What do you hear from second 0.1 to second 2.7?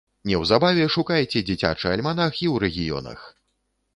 Неўзабаве шукайце дзіцячы альманах і ў